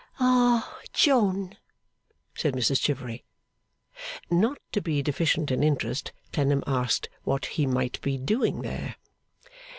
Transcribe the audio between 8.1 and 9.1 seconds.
doing there?